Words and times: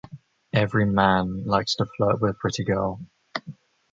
Every 0.53 0.87
man 0.87 1.45
likes 1.45 1.75
to 1.75 1.85
flirt 1.85 2.19
with 2.21 2.31
a 2.31 2.33
pretty 2.33 2.63
girl. 2.63 3.01